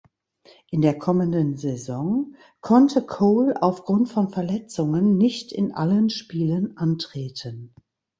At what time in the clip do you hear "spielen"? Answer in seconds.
6.09-6.75